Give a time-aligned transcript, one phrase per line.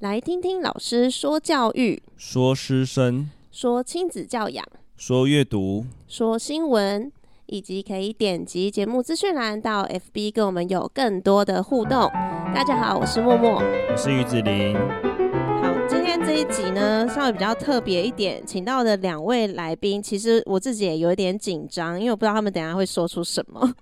[0.00, 4.64] 来听听老师说教育，说师生，说亲子教养，
[4.96, 7.12] 说阅读，说新闻，
[7.44, 12.10] 以及可以点击节目资讯栏到 FB 跟我们有更多的互动。
[12.54, 13.60] 大家好，我是默默，
[13.90, 14.74] 我是鱼子林。
[14.74, 23.74] 好，今天这一集呢，稍微比较特别一点，请到的两位来宾，其实我自己也有一点紧张，因为我不知道他们等下会说出什么。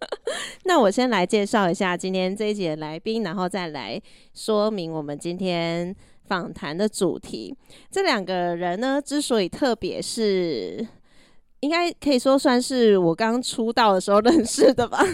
[0.64, 4.00] 那我先来介绍一下今天这一集的来宾，然后再来
[4.34, 5.94] 说明我们今天
[6.26, 7.56] 访谈的主题。
[7.90, 10.86] 这两个人呢，之所以特别，是
[11.60, 15.04] 应该可以说算是我刚出道的时候 认识的吧。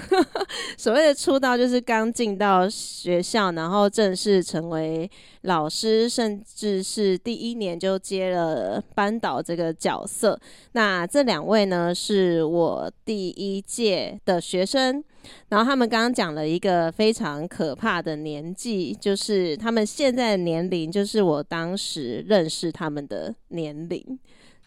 [0.76, 5.10] 所谓的出道，就是刚进到学校，然后正式成为
[5.42, 10.38] 老师，甚至是第一年就接了班导这个角色。
[10.72, 15.02] 那这两位呢，是我第一届的学生。
[15.48, 24.18] 然后他们刚刚讲了一个非常可怕的年纪，就是他们现在的年龄，就是我当时认识他们的年龄。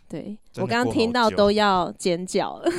[0.09, 2.71] 对，我刚刚听到都要尖叫了，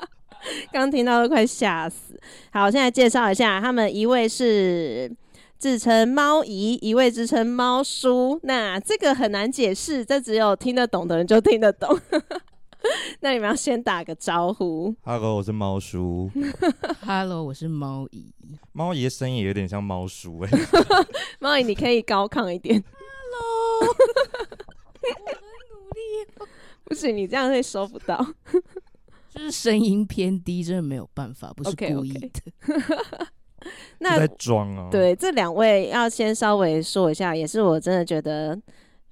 [0.72, 2.20] 刚刚听到都快吓死。
[2.52, 5.14] 好，现在介绍一下，他们一位是
[5.56, 8.40] 自称猫姨，一位自称猫叔。
[8.42, 11.96] 那这个很难解释，这只有听得懂的人就听得懂。
[13.20, 14.94] 那你们要先打个招呼。
[15.04, 16.30] Hello，我是猫叔。
[17.06, 18.34] Hello，我是猫姨。
[18.72, 20.50] 猫姨的声音也有点像猫叔哎。
[21.38, 22.82] 猫姨，你可以高亢一点。
[22.82, 23.94] Hello，
[25.00, 25.14] 我很
[25.70, 26.02] 努力。
[26.94, 28.24] 不行，你这样会收不到。
[29.34, 32.28] 就是声音偏低，真的没有办法，不是故意的。
[32.28, 33.26] Okay, okay.
[33.98, 34.88] 那在装啊。
[34.90, 38.60] 对，这两位要先稍微说一下，也是我真的觉得。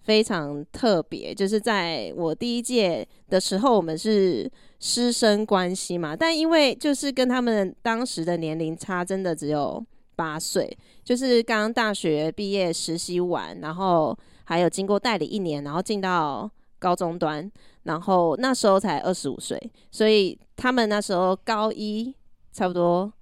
[0.05, 9.81] 非常特别，就是在我第一届的时候，我们是师生关系嘛，但因为就是跟他们当时的年龄差，真的只有
[10.17, 16.51] 八岁，就是刚大学毕业实习完，然后还有经过代理一年，然后进到
[16.83, 17.49] 高中端，
[17.85, 19.57] 然后那时候才二十五岁，
[19.93, 22.13] 所以他们那时候高一，
[22.53, 23.13] 差不多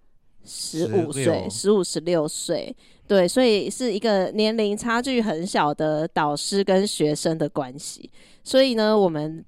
[0.43, 2.75] 十五岁，十五十六岁。
[3.07, 8.11] 对，所以是一个年龄差距很小的导师跟学生的关系。
[8.43, 9.45] 所以呢，我们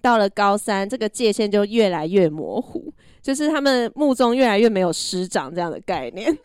[0.00, 6.38] 到了高三，这个界限就越来越模糊，就是他们目中越来越没有师长这样的概念。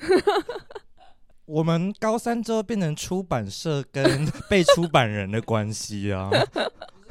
[1.45, 6.31] 我们高三之后变成出版社跟 被出版人的关系啊。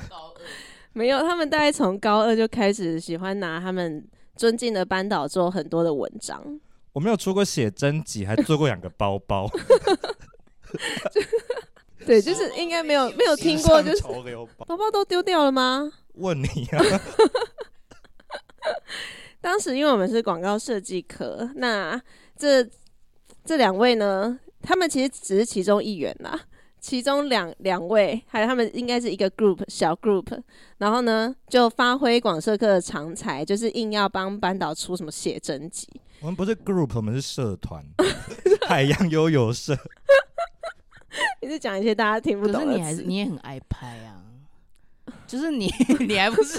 [0.93, 6.61] 没有，他们大概从高二就开始喜欢拿他们尊敬的班导做很多的文章。
[6.93, 9.49] 我没有出过写真集，还做过两个包包。
[12.05, 15.93] 对，就是应该没有没有听过，就是包包都丢掉了吗？
[16.15, 16.83] 问你啊！
[19.41, 22.01] 当时因为我们是广告设计科，那
[22.37, 22.69] 这
[23.45, 26.41] 这两位呢，他们其实只是其中一员啦。
[26.81, 30.41] 其中两两位，还有他们应该是一个 group 小 group，
[30.79, 35.87] 然后呢就发挥广社课的长才，就是硬要帮班导出什么写真集。
[36.21, 37.85] 我们不是 group，我们是社团，
[38.67, 39.77] 海洋悠游社。
[41.43, 44.23] 你是讲一些大家听不懂的，可是你还是你也很爱拍啊。
[45.31, 45.73] 就是你，
[46.09, 46.59] 你还不是，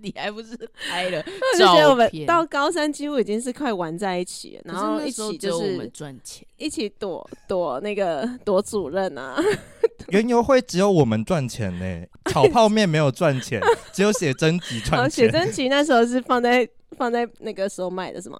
[0.00, 0.56] 你还不是
[0.90, 1.34] 拍了照片？
[1.52, 9.36] 我就觉得我们到高三几乎已经是快玩在一起了，然后一起就是赚钱，一起躲躲那个躲主任啊。
[10.08, 13.60] 原游会只有我们赚钱呢，炒泡面没有赚钱，
[13.92, 15.10] 只有写真集赚钱。
[15.10, 18.38] 写真集那时候是放在放在那个时候卖的是吗？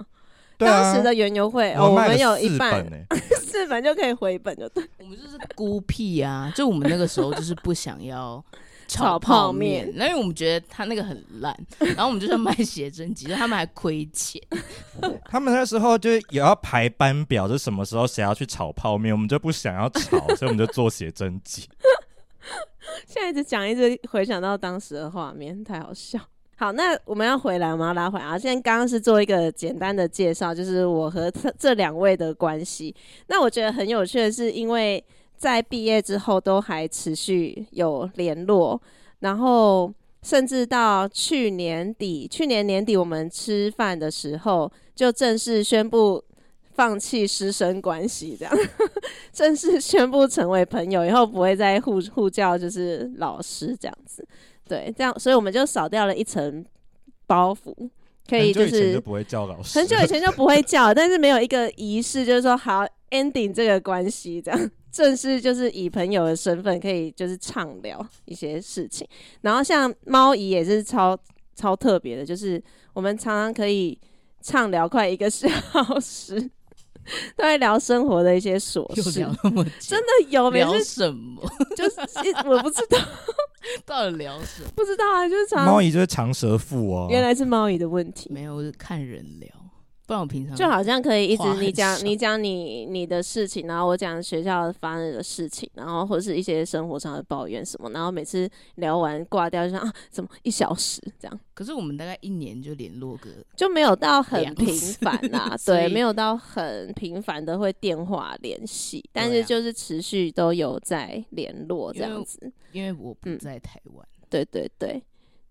[0.57, 2.85] 对啊，当时的园游会，我们有一半
[3.43, 4.83] 四本就可以回本，就对。
[4.99, 8.43] 我们就是孤僻啊，就我们那个时候就是不想要。
[8.89, 14.43] 炒泡面，那因为我们觉得他那个很烂， 然后我们就在卖写真集，他们还亏钱。
[15.29, 21.69] 他们那时候就也要排班表，就什么时候谁要去炒泡面，我们就不想要炒，所以我们就做写真集。
[23.07, 26.19] 现在一直讲，一直回想到当时的画面，太好笑。
[26.57, 28.39] 好，那我们要回来，我们要拉回来啊！
[28.39, 32.93] 现在刚刚是做一个简单的介绍，就是我和这这两位的关系。
[33.29, 35.05] 那我觉得很有趣的是，因为。
[35.39, 38.81] 在毕业之后都还持续有联络，
[39.21, 39.91] 然后
[40.23, 46.23] 甚至到去年底，去年年底我们吃饭的时候就正式宣布
[46.75, 48.55] 放弃师生关系，这样。
[49.33, 54.27] 正式宣布成为朋友，以后不会再互互叫就是老师这样子，
[54.67, 56.65] 对，这样，所以我们就少掉了一层
[57.27, 57.73] 包袱，
[58.29, 64.71] 可以就是很久以前就不会叫老师，很久以前就不会叫， 但是没有一个仪式，就是说好 ending 这个关系这样。
[64.91, 69.07] 正式就是以朋友的身份，可以就是畅聊一些事情。
[69.43, 71.17] 然后像猫姨也是超
[71.55, 72.61] 超特别的，就是
[72.95, 73.97] 我们常常可以
[74.41, 75.49] 畅聊快一个小
[76.01, 76.51] 时。
[77.37, 81.43] 都在聊生活的一些琐事，聊那么真的有聊什么？
[81.77, 81.97] 就是
[82.47, 82.99] 我不知道
[83.85, 89.49] 到底聊什么，不知道啊，就是长猫姨就是长舌妇哦，原来是猫姨的问题，没有，我是看人聊。
[90.09, 101.41] 不然我平常就好像可以一直你讲你讲你你的事情，然后我讲学校发生的事情，然后或者是一些生活上的抱怨什么，然后每次聊完挂掉就像啊，怎么一小时这样？
[101.53, 112.51] 可是我们大概一年就联络个，就没有到很频繁啦，对，没有到很频繁的会电话联系，但是就是持续都有在联络这样子。
[112.73, 115.03] 因为我不在台湾，嗯，对对对。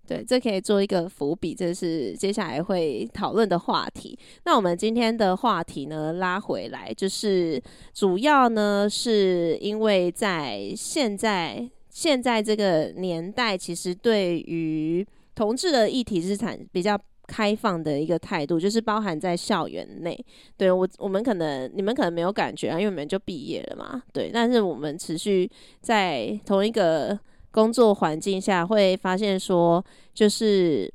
[0.08, 4.18] 对，这可以做一个伏笔，这是接下来会讨论的话题。
[4.46, 7.62] 那我们今天的话题呢，拉回来就是
[7.94, 15.06] 主要呢，是因为在现在现在这个年代，其实对于
[15.36, 20.18] 同志的议题是产比较开放的一个态度，就是包含在校园内。
[20.56, 24.02] 对，我我们可能你们可能没有感觉啊，因为我们就毕业了嘛。
[24.14, 25.52] 对，但是我们持续
[25.82, 27.20] 在同一个。
[27.58, 29.84] 工作环境下会发现说，
[30.14, 30.94] 就是，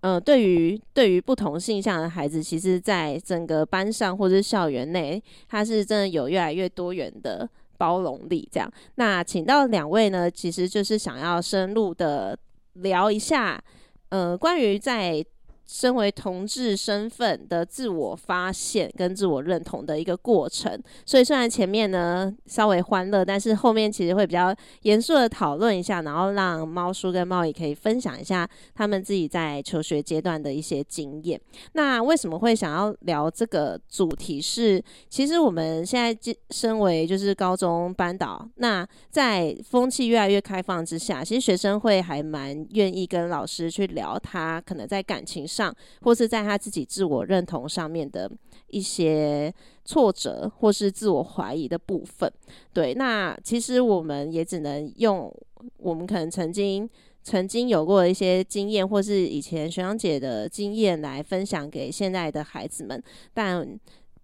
[0.00, 8.48] 嗯，对于对于不同性向的孩子，其实，在整个班上或者是校园内，他是真的有越来越多元的包容力。
[8.50, 12.36] 这样，那请到两位呢，其实就是想要深入的
[12.72, 13.62] 聊一下，
[14.08, 15.24] 呃，关于在。
[15.72, 20.76] 身为同志身份的自我发现跟自我认同的一个过程，
[21.06, 24.52] 所以虽然前面呢稍微欢乐，但是后面其实会比较
[24.82, 31.40] 严肃的讨论一下，然后让猫叔跟猫姨可以分享一下他们自己在求学阶段的一些经验。
[31.74, 34.82] 那为什么会想要聊这个主题是？
[35.08, 45.59] 其实我们现在身为就是高中班导，那在风气越来越开放之下，其实学生会还蛮愿意跟老师去聊他可能在感情上。
[45.60, 48.30] 上，或是在他自己自我认同上面的
[48.68, 49.52] 一些
[49.84, 52.32] 挫折，或是自我怀疑的部分。
[52.72, 55.30] 对，那其实我们也只能用
[55.76, 56.88] 我们可能曾经
[57.22, 63.02] 曾经有过的一些经验，或是以前学长姐的经验来分享给现在的孩子们。
[63.34, 63.78] 但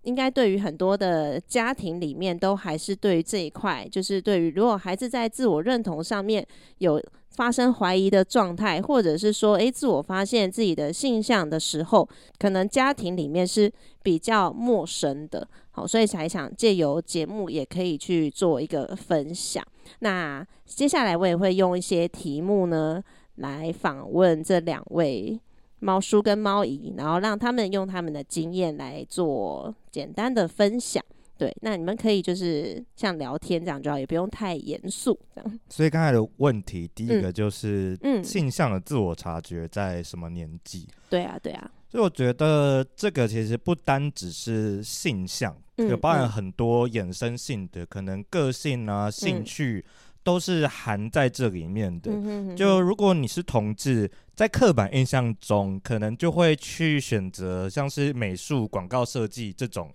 [0.06, 6.46] 应该对于很多的家庭里面，都还是对于这一块，就是对于如果孩子在自我认同上面
[6.78, 7.02] 有。
[7.36, 12.08] 发生怀疑的状态，或者是说，诶，自我发现自己的性向的时候，
[12.38, 13.70] 可能家庭里面是
[14.02, 19.62] 比较陌生的，好，所以才想借由节目也可以去做一个分享。
[19.98, 23.04] 那接下来我也会用一些题目呢，
[23.34, 25.38] 来访问这两位
[25.78, 31.04] 猫叔跟猫姨，然后让他们用他们的经验来做简单的分享。
[31.38, 35.60] 对，那你们可以就是像聊天这样就好，也不用太严肃这样。
[35.68, 40.88] 所以刚才的问题，第一个就是，嗯，性向的自我察觉在什么年纪？
[40.88, 40.96] 嗯？
[41.10, 41.70] 对啊，对啊。
[41.90, 49.84] 所以我觉得这个其实不单只是性向，有包含很多衍生性的，可能个性啊、兴趣。
[50.26, 52.10] 嗯都是含在这里面的。
[52.56, 59.88] 就如果你是同志，在刻板印象中，可能就会去选择像是美术、广告设计这种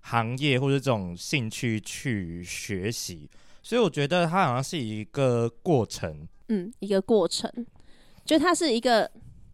[0.00, 3.30] 行业或者这种兴趣去学习。
[3.62, 7.48] 所以我觉得它好像是一个过程，嗯，一个过程，
[8.24, 9.08] 就它是一个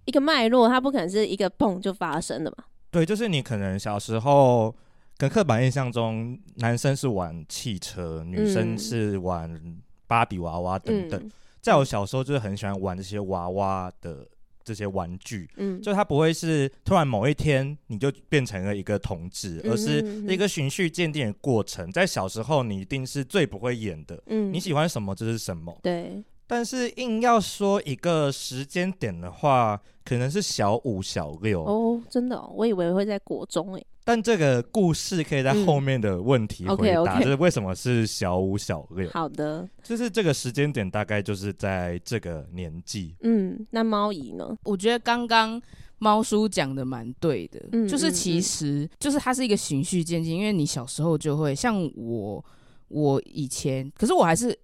[0.06, 2.65] 一个脉络，它不可能是一个蹦就发生的嘛。
[2.91, 4.75] 对，就是你可能小时候
[5.19, 9.82] 跟刻板印象中，男生是玩汽车，女生是玩。
[10.06, 11.31] 芭比娃娃等等，
[11.61, 14.27] 在我小时候就是很喜欢玩这些娃娃的
[14.63, 21.91] 这些玩具，嗯，就它不会是突然某一天你就变成了一个同志，而是一个循序渐进的过程。
[21.93, 26.23] 在小时候，你一定是最不会演的，嗯，你喜欢什么就是什么，对。
[26.46, 31.65] 但是硬要说一个时间点的话，可能是小五、小六。
[31.65, 33.87] 哦，真的，哦，我以为会在国中诶。
[34.05, 39.08] 但这个故事可以在后面的问题回答，嗯、okay, okay 就是为什么是小五、小六？
[39.11, 43.17] 好的，就是这个时间点大概就是在这个年纪。
[43.23, 44.56] 嗯，那猫姨呢？
[44.65, 45.61] 我觉得刚刚
[45.99, 52.44] 猫叔讲的蛮对的，嗯，就是其实就是它是一个循序渐进，因为你小时候就会像我，
[52.89, 54.56] 我以前，可是我还是。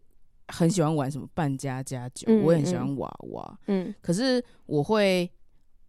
[0.52, 3.58] 很喜欢玩什么扮家家酒，嗯、我也很喜欢娃娃。
[3.68, 5.30] 嗯，可是我会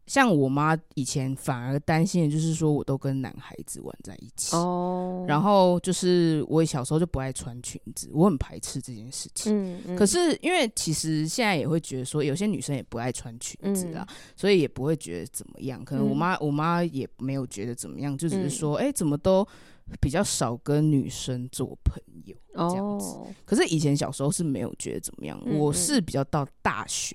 [0.07, 4.55] 像我妈以前反而担心的就是说，我都跟男孩子玩在一起。
[4.55, 9.55] 哦，然后就是我小时候就不爱穿裙子，我很排斥这件事情。
[9.55, 9.95] 嗯嗯。
[9.95, 15.83] 可是因为其实现在也会觉得说，有些女生也不爱穿裙子啊，嗯、所以也不会觉得怎么样。
[15.85, 19.47] 可能我妈我妈也没有觉得怎么样，就只是说，哎、怎么都。
[19.99, 25.37] 比较少跟女生做朋友这样子，哦、可是以前小时候是没有觉得怎么样。
[25.57, 27.13] 我是比较到大学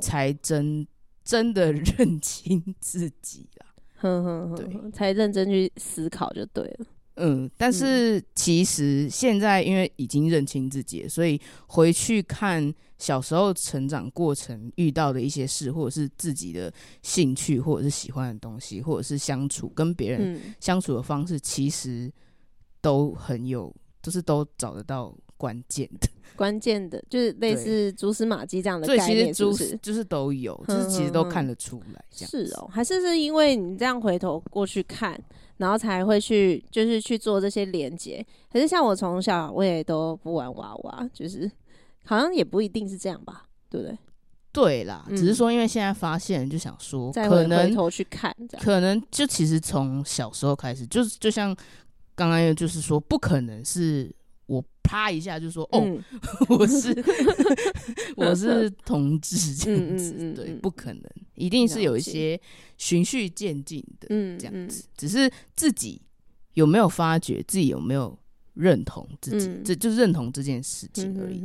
[0.00, 0.86] 才真、哦、
[1.26, 3.66] 真的认清自己了，
[3.96, 6.86] 呵呵呵，对，才认真去思考就对了。
[7.16, 22.12] 嗯，但是其实现在因为已经认清自己，所以回去看小时候成长过程遇到的一些事，或者是自己的兴趣，或者是喜欢的东西，或者是相处跟别人相处的方式，其实
[22.80, 26.08] 都很有，就是都找得到关键的。
[26.34, 29.78] 关键的就是类似蛛丝马迹这样的概念，是不是？
[29.80, 32.04] 就是都有，就是其实都看得出来。
[32.10, 35.18] 是哦，还是是因为你这样回头过去看。
[35.58, 38.22] 然后才会去，就是去做这些连接。
[38.52, 41.50] 可是像我从小我也都不玩娃娃，就是
[42.04, 43.98] 好像也不一定是这样吧，对不对？
[44.52, 51.56] 对啦，嗯、只是说因为现在发现，就想说再可能回头去看，可能就其实从小时候开始，就是就像
[52.14, 54.14] 刚刚就是说，不可能是。
[54.86, 56.02] 啪一下就说哦，嗯、
[56.48, 57.04] 我是
[58.16, 61.02] 我是同志这样子，嗯嗯嗯、对，不可能，
[61.34, 62.40] 一定是有一些
[62.78, 66.00] 循序渐进的，嗯，这样子，只是自己
[66.54, 68.16] 有没有发觉，自己有没有
[68.54, 71.42] 认同自己，这、嗯、就是认同这件事情而已。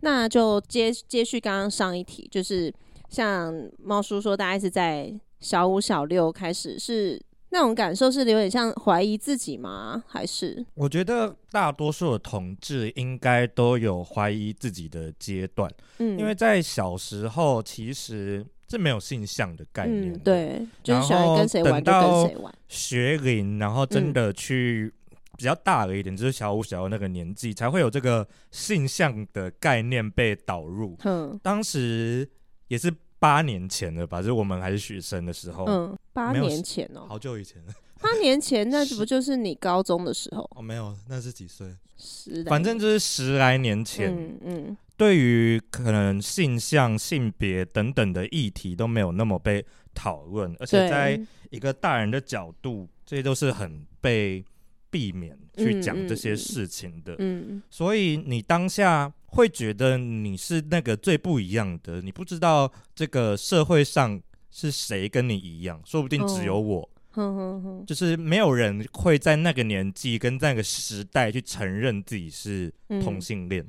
[0.00, 2.72] 那就接接续刚刚上一题，就是
[3.08, 7.20] 像猫叔说，大概是在小五、小六开始是。
[7.54, 10.02] 那种感受是有点像怀疑自己吗？
[10.08, 10.64] 还是？
[10.72, 22.54] 我觉得大多数的同志应该都有怀疑自己的阶段，嗯，因为在小时候其实是没有性向的概念的，嗯，对，就是喜欢跟谁玩就跟谁玩。
[22.68, 24.90] 学龄，然后真的去
[25.36, 30.96] 比较大了一点，嗯，就是小五、小六那个年纪，才会有这个性向的概念被导入。
[31.04, 32.26] 嗯，当时
[32.68, 32.90] 也是。
[33.22, 35.64] 八年前了吧，就是我们还是学生的时候。
[35.66, 37.72] 嗯，八年前哦，好久以前了。
[38.00, 40.42] 八年前，那 不就是你高中的时候？
[40.56, 41.68] 哦，没有，那是几岁？
[41.96, 44.12] 十，反正就是十来年前。
[44.12, 44.76] 嗯嗯。
[44.96, 49.64] 对于可能性向、性别等等的议题都没有那么被
[49.94, 54.44] 讨论，而且在一个大人的角度，这些都是很被
[54.90, 57.14] 避免去讲这些事情的。
[57.20, 57.62] 嗯。
[57.70, 59.12] 所以你当下。
[59.32, 64.20] 会觉得你是那个最不一样的，你不知道这个社会上
[64.50, 66.88] 是谁跟你一样，说不定只有我。
[67.14, 67.86] Oh.
[67.86, 72.72] 就是没有人会在那个年纪跟那个时代去承认自己是
[73.02, 73.62] 同性恋，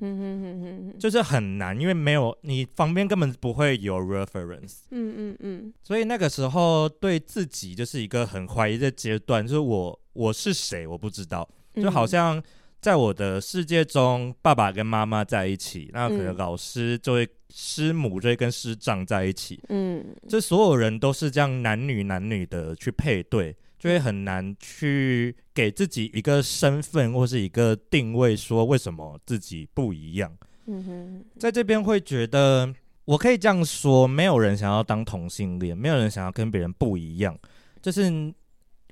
[0.98, 4.84] 就是很难，因为没有你旁边根本不会有 reference。
[4.92, 12.42] 嗯嗯嗯，所以那个时候对自己就是一个很怀疑的阶段，就是我我是谁，我不知道，就好像。
[12.84, 30.30] 在我的世界中，爸爸跟妈妈在一起，那可能老师就会、嗯、师母就会跟师长在一起，嗯，这所有人都是这样男女男女的去配对，就会很难去给自己一个身份或是一个定位，说为什么自己不一样。
[30.68, 32.74] 嗯哼，在这边会觉得
[33.06, 37.40] 我可以这样说，没有人想要当同性恋，没有人想要跟别人不一样，
[37.82, 38.34] 就是。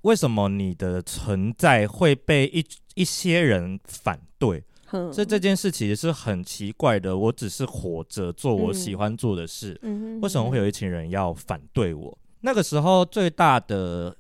[0.01, 2.65] 为什么你的存在会被一
[2.95, 4.63] 一些人反对？
[4.93, 7.17] 嗯、这这件事其实是很奇怪的。
[7.17, 12.09] 我只是活着做我喜欢做的事，嗯、为什么会有一群人要反对我？
[12.09, 14.17] 嗯、那个时候最大的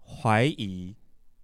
[0.00, 0.94] 怀疑，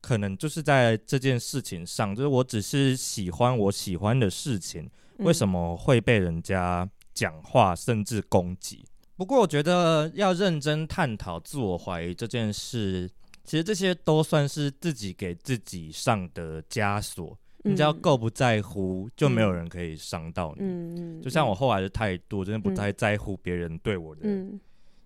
[0.02, 8.84] 可能就是在这件事情上，就是我只是喜欢我喜欢的事情，为什么会被人家讲话甚至攻击？
[9.16, 13.08] 不过我觉得要认真探讨自我怀疑这件事。
[13.48, 17.30] 其实这些都算是自己给自己上的枷锁，
[17.64, 20.62] 嗯、你只要够不在乎，就没有人可以伤到你。
[20.66, 24.20] 嗯、就像我后来的态度，真的不太在乎别人对我的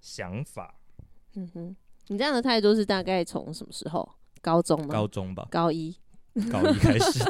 [0.00, 0.74] 想法。
[1.36, 1.76] 嗯哼，
[2.08, 4.16] 你这样的态度是大概从什么时候？
[4.40, 4.88] 高中吗？
[4.88, 5.46] 高中吧。
[5.48, 5.96] 高一。
[6.50, 7.24] 高一开始。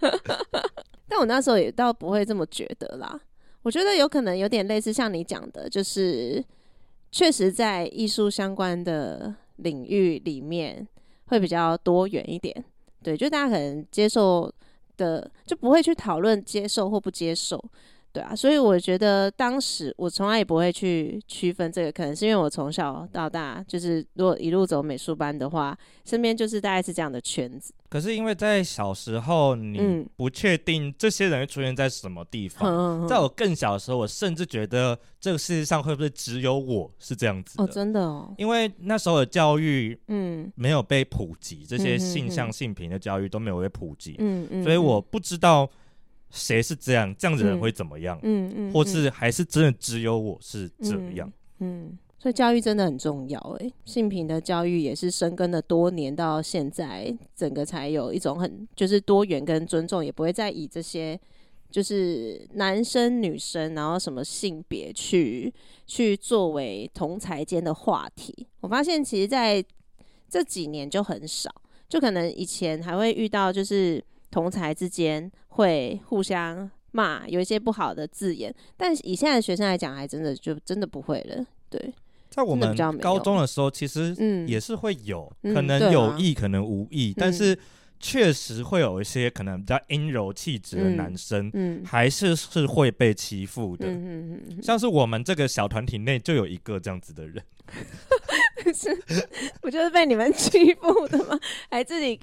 [1.06, 3.20] 但我那时候也倒不会这么觉得啦。
[3.62, 6.44] 我觉得有可能有点类似像你讲的，就是
[7.12, 9.32] 确实在艺术相关的。
[9.56, 10.86] 领域里面
[11.26, 12.64] 会比较多元一点，
[13.02, 14.52] 对，就大家可能接受
[14.96, 17.62] 的就不会去讨论接受或不接受。
[18.16, 27.74] 对啊，所以我觉得当时我从来也不会去区分这个，可能是因为我从小到大就是如果一路走美术班的话，身边就是大概是这样的圈子。
[27.90, 33.04] 可是因为在小时候，你不确定这些人会出现在什么地方。
[33.04, 37.64] 嗯、在我更小的时候，我甚至觉得这个世界上会不会只有我是这样子的？
[37.64, 38.32] 哦，真的哦。
[38.38, 45.68] 因为那时候的教育，嗯，没有被普及，这些性向性平的教育都没有被普及，嗯嗯，所以我不知道。
[46.30, 47.14] 谁是这样？
[47.16, 48.18] 这样子的人会怎么样？
[48.22, 51.32] 嗯嗯，嗯，或是还是真的只有我是这样？
[51.60, 53.38] 嗯，嗯，所以教育真的很重要。
[53.60, 61.18] 哎，性平的教育也是深耕了多年，到现在整个才有一种很就是多元跟尊重，也不会再以这些
[61.70, 65.52] 就是男生女生，然后什么性别去
[65.86, 68.46] 去作为同才间的话题。
[68.60, 69.64] 我发现其实在
[70.28, 71.50] 这几年就很少。
[71.88, 81.44] 就可能以前还会遇到，就是同才之间会互相骂，有一些不好的字眼，但以现在的学生来讲，还真的就真的不会了。
[81.68, 81.92] 对，
[82.30, 84.14] 在我们高中的时候，其实
[84.46, 87.58] 也是会有，嗯、可能有意，可能无意，嗯、但是。
[87.98, 93.86] 确实会有一些可能比较阴柔气质的男生，嗯，还是是会被欺负的。
[93.86, 97.42] 嗯嗯嗯，像是我们这个小团体内就有一个这样子的人，
[98.74, 98.94] 是，
[99.62, 101.40] 不就是被你们欺负的吗？
[101.70, 102.14] 还自己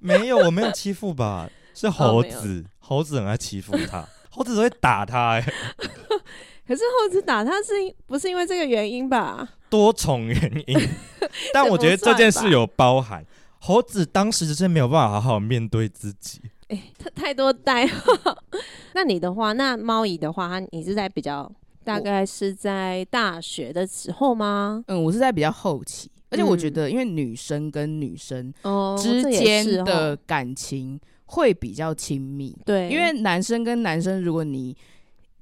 [0.00, 1.48] 没有，我没有欺负吧？
[1.74, 5.40] 是猴子，猴子很爱欺负他，猴子只会打他哎。
[6.64, 7.72] 可是猴子打他是
[8.06, 9.48] 不是因为这个原因吧？
[9.68, 10.78] 多重原因，
[11.52, 13.24] 但我觉得这件事有包含。
[13.58, 18.12] 猴子当时就是没有办法好好面对自己，哎、欸，他太多代号。
[18.94, 21.50] 那你的话，那猫姨的话，你是在比较
[21.84, 24.84] 大概是在大学的时候吗？
[24.88, 28.52] 嗯，我是在比较后期，而且我觉得，因为女生跟女生
[29.00, 34.76] 之间的感情会比较亲密，对，因为男生跟男生，如果你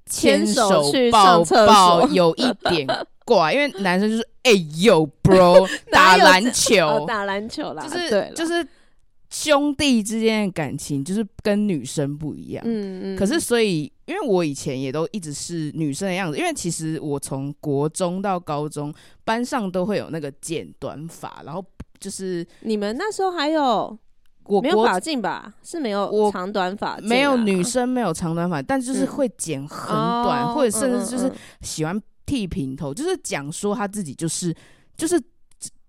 [0.07, 2.87] 牵手抱抱，有一点
[3.25, 3.55] 怪。
[3.55, 8.67] 因为男生就是哎呦，bro， 打篮球，哦、打篮球啦，就是，就是
[9.31, 12.63] 兄弟之间的感情，就是跟女生不一样。
[12.67, 13.17] 嗯嗯。
[13.17, 18.93] 可是所以，因为我以前也都一直是女生的样子，因为其实我从国中到高中，
[19.25, 21.65] 班上都会有那个剪短发，然后
[21.99, 23.97] 就是你们那时候还有
[24.45, 25.55] 我没有发禁吧？
[25.63, 29.89] 是没有长短发、啊，没有女生没有长短发，但就是会剪很
[30.25, 32.03] 短，嗯、或者甚至就是喜欢。
[32.27, 34.55] 剃平头，就是讲说他自己就是
[34.97, 35.21] 就是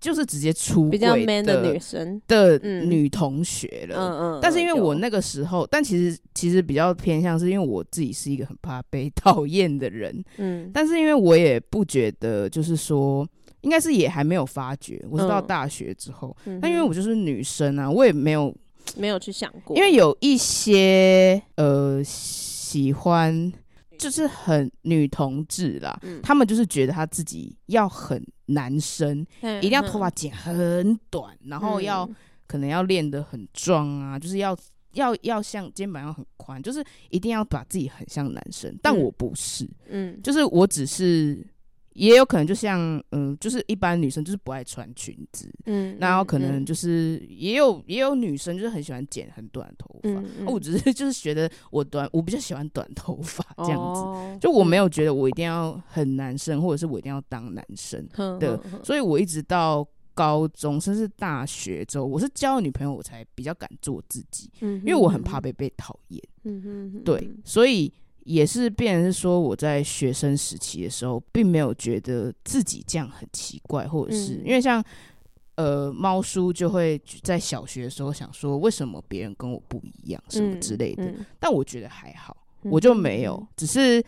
[0.02, 3.96] 就是直接出轨的，比较 man 的女生的女同学了。
[3.96, 4.40] 嗯嗯。
[4.42, 10.22] 但是因为我那个时候，但其实其实比较偏向是因为我自己是一个很怕被 讨厌的人。
[10.38, 10.70] 嗯。
[10.74, 13.26] 但是因为我也不觉得，就是说
[13.62, 15.00] 应该是也还没有发觉。
[15.10, 18.54] 我是到大学之后，那因为我就是女生啊，我也没有
[18.98, 23.54] 没有去想过，因为有一些呃喜欢。
[24.02, 32.16] 就是很女同志啦，嗯、他们就是觉得他自己要很男生，嗯、一定要头发剪很短，嗯、然后要、嗯、
[32.48, 34.58] 可能要练得很壮啊，就是要
[34.94, 38.76] 要要像肩膀要很宽，就是一定要把自己很像男生。
[38.82, 41.46] 但我不是，嗯，就是我只是。
[41.94, 58.08] 也有可能就像嗯，就是一般女生就是不爱穿裙子，嗯，然后可能就是也有、嗯、也有女生就是很喜欢剪很短的头发，嗯嗯、我只是就是觉得我短，我比较喜欢短头发这样子，哦、就我没有觉得我一定要很男生，或者是我一定要当男生
[58.40, 67.92] 的，嗯、所以我一直到高中甚至大学之后，我是交了女朋友我才比较敢做自己，嗯、因为我很怕被被讨厌，嗯哼哼对，所以。
[68.24, 74.84] 也是变成是说，我在学生时期的时候，并没有觉得自己这样很奇怪，或者是、嗯、因为像
[75.56, 81.14] 呃猫叔就会在小学的时候想说，为什么别人跟我不一样，什么之类的。
[81.40, 84.04] 但我觉得还好，我就没有，嗯、只是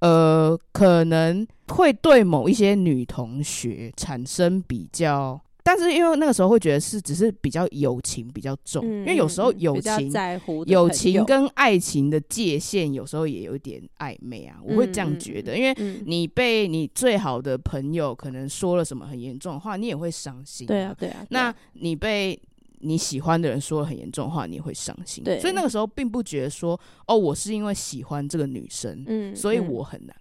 [0.00, 5.40] 呃可能会对某一些女同学产生比较。
[5.74, 20.68] 但是因为那个时候会觉得是只是比较友情比较重，嗯、因为有时候友情在乎友情跟爱情的界限有时候也有点暧昧啊，嗯、我会这样觉得，因为你被你最好的朋友可能说了什么很严重的话，你也会伤心、啊。
[20.68, 21.26] 对啊，对啊。
[21.30, 22.38] 那你被
[22.80, 25.24] 你喜欢的人说了很严重的话，你也会伤心。
[25.24, 30.14] 对，所以那个时候并不觉得说哦，我是因为喜欢这个女生，嗯，所以我很难。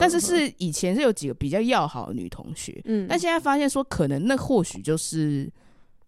[0.00, 5.48] 但是是以前是有几个比较要好的女同学，嗯，但现在发现说可能那或许就是，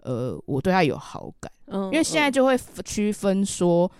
[0.02, 3.90] 呃，我对她有好感，嗯，因为现在就会区分说，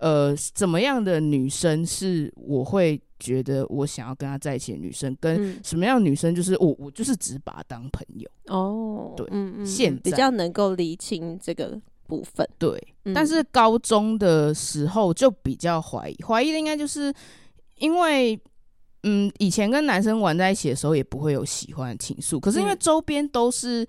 [0.00, 12.78] 呃，怎么样的女生是我会觉得我想要跟她在一起的女生，跟什么样的女生就是我我就是只把她当朋友哦，对，嗯嗯，现在比较能够厘清这个部分，对，
[13.14, 17.10] 但是高中的时候就比较怀疑，怀疑的应该就是
[17.78, 18.38] 因为。
[19.08, 22.40] 嗯，以前跟男生玩在一起的时候，也不会有喜欢的情愫。
[22.40, 23.86] 可是因为周边都是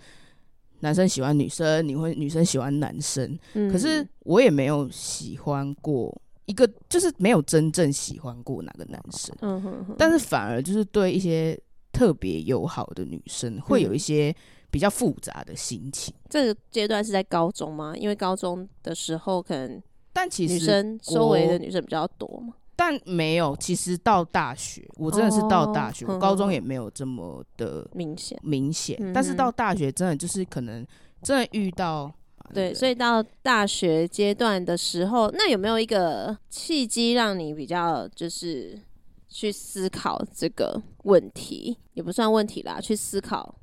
[0.82, 3.38] 男生喜欢女生，你会女生喜欢男生。
[3.53, 9.36] 嗯，可是我也没有喜欢过一个，就是没有真正喜欢过哪个男生。
[9.41, 9.95] 嗯哼哼。
[9.97, 11.60] 但是反而就是对一些
[11.91, 14.32] 特别友好的女生，会有一些
[14.69, 16.13] 比较复杂的心情。
[16.15, 17.95] 嗯，这个阶段是在高中吗？
[17.97, 19.82] 因为高中的时候可能，
[20.13, 22.53] 但其实女生周围的女生比较多嘛。
[22.78, 29.12] 但没有，其实到大学，我真的是到大学，哦、我高中也没有这么的明显明显。
[29.12, 30.86] 但是到大学，真的就是可能
[31.24, 32.13] 真的遇到，
[32.54, 38.80] 对，所以到大学阶段的时候，那有没有一个契机让你比较就是
[39.28, 41.78] 去思考这个问题？
[41.94, 43.56] 也不算问题啦，去思考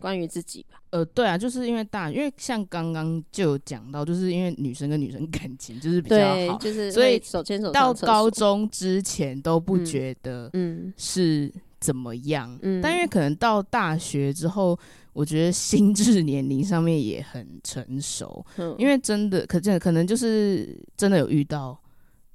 [0.00, 0.80] 关于自己吧。
[0.90, 14.76] 呃，对啊，就是因为大，因为像刚刚就有讲到，就是因为女生跟女生感情就是比较好，就是所以手牵手到高中之前都不觉得嗯是怎么样，嗯，但因为可能到大学之后，
[15.12, 21.78] 我觉得心智年龄上面也很成熟，嗯，因为真的可真的可能就是真的有遇到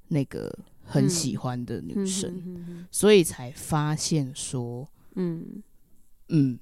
[0.08, 0.50] 那个
[0.82, 5.62] 很喜欢的女生，所以才发现说，嗯。
[6.28, 6.58] 嗯，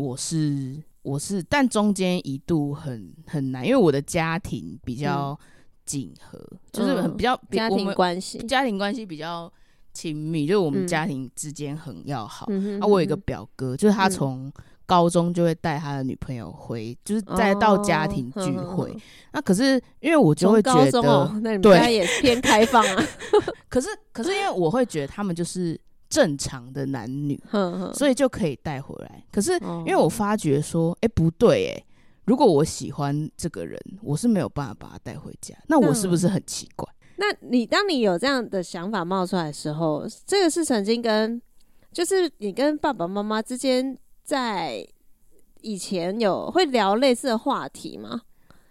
[0.00, 0.82] 我是。
[1.02, 5.34] 我是，但中间一度很很难，因为我的家庭比较
[5.86, 9.50] 紧和，嗯、就是很比较家庭关系，家庭关系比较
[9.94, 12.44] 亲密，就是我们家庭之间很要好。
[12.50, 14.52] 嗯、啊，我有一个表哥，就是他从
[14.84, 18.90] 高中就会带他的女朋友回，就是再到家庭聚会。
[18.90, 18.96] 哦、
[19.32, 23.02] 那可是因为我就会觉得，哦、那你们家也偏开放啊。
[23.70, 25.80] 可是可是因为我会觉得他们就是。
[26.10, 29.24] 正常的男女，呵呵，所以就可以带回来。
[29.30, 31.84] 可是因为我发觉说，哎、欸，不对、欸，哎，
[32.24, 36.86] 如果我喜欢这个人，我是没有办法把他带回家，那我是不是很奇怪？
[37.16, 41.40] 那你当你有这样的想法冒出来的时候，这个是曾经跟，
[41.92, 44.84] 就是你跟爸爸妈妈之间在
[45.60, 48.22] 以前有会聊类似的话题吗？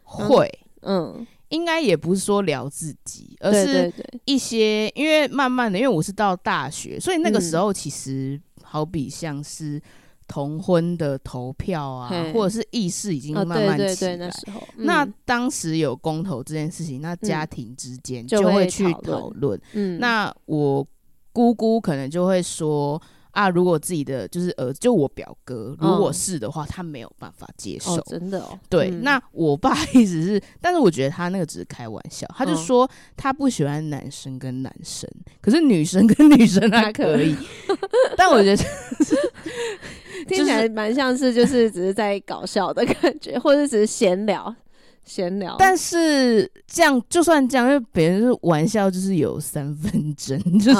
[0.04, 0.48] 会，
[0.82, 1.26] 嗯。
[1.50, 3.94] 应该也不是说聊自己，而是
[4.26, 9.82] 一些，因为慢慢的，因为我是到大学，所以那个时候其实好比像是
[10.28, 14.16] 同婚的投票啊，或者是意识已经慢慢起来。
[14.16, 19.60] 那时候，那当时有公投这件事情，那家庭之间就会去讨论。
[19.74, 20.86] 嗯，那我
[21.32, 23.02] 姑姑可能就会说。
[23.32, 28.60] 啊，如果自己的就是呃，就我表哥，如果是的话，他没有办法接受，哦、真的哦。
[28.70, 35.10] 对，嗯、那我爸一直是，但是我觉得他那个只是开玩笑，他就说他不喜欢男生跟男生，
[35.42, 37.36] 可是女生跟女生他可以。
[38.18, 38.64] 但我觉得
[40.28, 44.54] 听起来蛮像是就是只是在搞笑的感觉，或者只是闲聊。
[45.10, 50.40] 闲聊，但是这样就算这样，因为别人是玩笑，就是有三分真。
[50.60, 50.80] 就是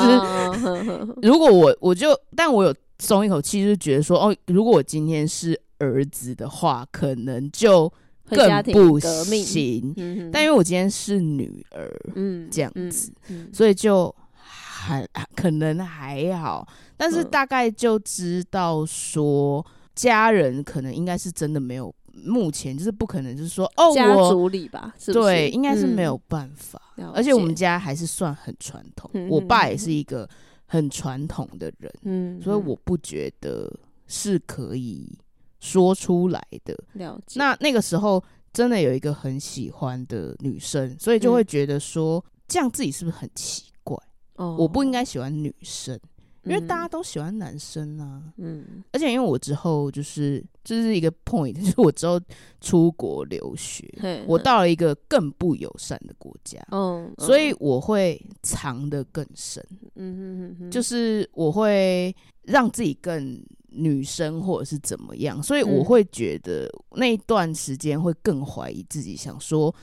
[1.24, 7.92] 如果我我就，但我有松一口气，就是觉得说，哦，如果我今天是儿子的话，可能就
[8.30, 10.30] 更不行。
[10.32, 13.12] 但因为我今天是女儿，嗯，这样子，
[13.52, 14.14] 所以就
[14.44, 15.04] 还
[15.36, 16.68] 可能还好。
[16.96, 19.66] 但是大概就知道说，
[19.96, 21.92] 家人可能应该是真的没有。
[22.14, 25.26] 目前就是不可能，就是说哦，家族里吧，是不是？
[25.26, 26.82] 对，应该是没有办法。
[26.98, 30.28] 嗯、而且我们家还是算很传统，嗯、我爸也是一个
[30.66, 33.72] 很传统的人，嗯，所以我不觉得
[34.08, 35.18] 是可以
[35.60, 36.78] 说出来的。
[36.94, 37.40] 了解。
[37.40, 43.98] 那那个时候真的有一个很喜欢的女生，所以就会觉得说，嗯、这样自己是不是很奇怪？
[44.36, 46.00] 哦，我不应该喜欢女生。
[46.44, 52.20] 因为大家都喜欢男生啊，嗯，而且因为我之后就是这、就是一个 point，就是我之后
[52.62, 53.88] 出国留学，
[54.26, 59.64] 我到了一个更不友善的国家，嗯，所以我会藏得更深，
[59.96, 69.74] 嗯哼哼哼，就是我会让自己更女生或者是怎么样，所以我会觉得那一段时间会更怀疑自己，想说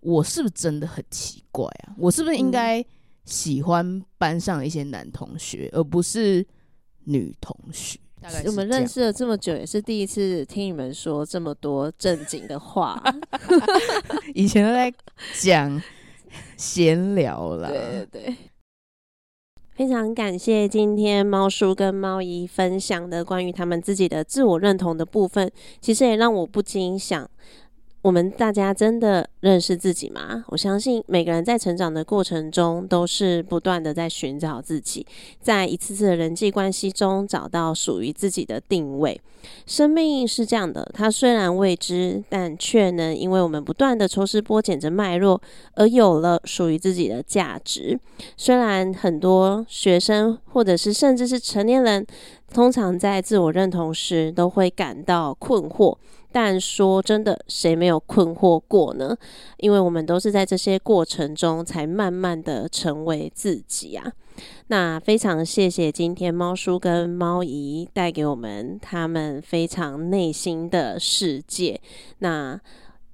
[0.00, 1.94] 我是不是真的很奇怪啊？
[1.96, 2.84] 我是不是应该？
[3.24, 6.46] 喜欢班上一些男同学，而不是
[7.04, 7.98] 女同学。
[8.20, 13.02] 大概我们认识了这么久，也是第一次听你们说这么多正经的话。
[14.34, 14.92] 以前都在
[15.40, 15.82] 讲
[16.56, 17.68] 闲聊啦。
[17.68, 18.36] 对对对，
[19.74, 27.28] 非常感谢今天猫叔跟猫姨分享的关于他们自己的自我认同的部分，其实也让我不禁想。
[28.02, 30.44] 我们大家真的认识自己吗？
[30.48, 35.06] 我相信每个人在成长的过程中，都是不断的在寻找自己，
[35.40, 39.20] 在一次次的人际关系中找到属于自己的定位。
[39.66, 45.40] 生命是这样的，它虽然未知，但却能因为我们不断的抽丝剥茧着脉络，
[45.74, 47.96] 而有了属于自己的价值。
[48.36, 52.04] 虽然很多学生，或者是甚至是成年人，
[52.52, 55.96] 通常在自我认同时都会感到困惑。
[56.32, 59.16] 但说真的，谁没有困惑过呢？
[59.58, 64.10] 因为我们都是在这些过程中，才慢慢的成为自己啊。
[64.68, 71.78] 那非常谢谢今天猫叔跟猫姨带给我们他们非常内心的世界。
[72.20, 72.58] 那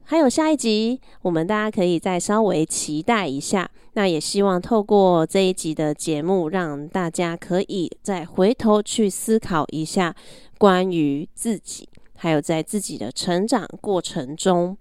[0.05, 3.69] 还有下一集，我们大家可以再稍微期待一下。
[3.95, 10.15] 那也希望透过这一集的节目，让大家可以再回头去思考一下
[10.57, 11.89] 关于自己。
[12.21, 14.77] 还有在自己的成长过程中，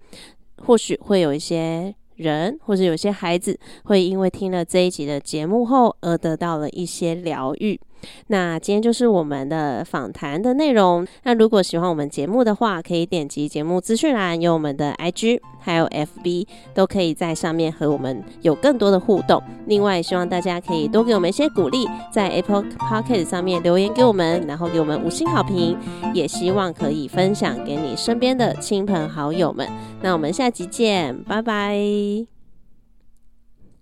[0.58, 7.80] 或许会有一些人，或者有些孩子，会因为听了这一集的节目后，而得到了一些疗愈。
[8.28, 11.06] 那今天就是我们的访谈的内容。
[11.24, 19.42] 那如果喜欢我们节目的话，可以点击节目资讯栏，有我们的 IG 还有 FB，都可以在上面和我们有更多的互动。
[19.66, 25.78] 另外，希望大家可以多给我们一些鼓励，在 Apple Podcast 上面留言给我们，然后给我们五星好评。
[26.14, 29.68] 也希望可以分享给你身边的亲朋好友们。
[30.02, 32.37] 那我们下集见，拜拜。